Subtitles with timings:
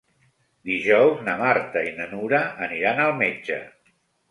[0.69, 3.63] Dijous na Marta i na Nura aniran al metge.